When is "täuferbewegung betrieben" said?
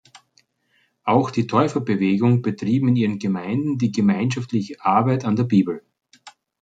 1.45-2.87